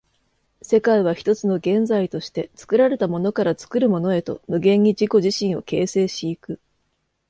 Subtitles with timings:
[0.63, 6.59] 世界は一つの現在として、作られたものから作るものへと無限に自己自身を形成し行く。